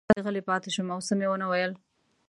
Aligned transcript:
زه 0.03 0.05
همداسې 0.07 0.23
غلی 0.25 0.41
پاتې 0.49 0.69
شوم 0.75 0.87
او 0.93 0.99
څه 1.07 1.13
مې 1.19 1.27
ونه 1.29 1.47
ویل. 1.47 1.71